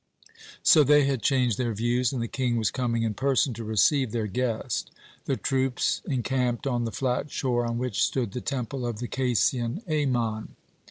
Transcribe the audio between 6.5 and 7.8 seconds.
on the flat shore on